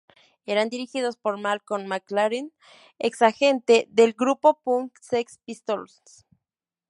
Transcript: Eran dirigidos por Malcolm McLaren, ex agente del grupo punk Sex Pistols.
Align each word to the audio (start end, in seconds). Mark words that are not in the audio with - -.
Eran 0.47 0.69
dirigidos 0.69 1.15
por 1.15 1.37
Malcolm 1.37 1.85
McLaren, 1.85 2.51
ex 2.97 3.21
agente 3.21 3.87
del 3.91 4.13
grupo 4.13 4.59
punk 4.63 4.97
Sex 4.99 5.37
Pistols. 5.45 6.25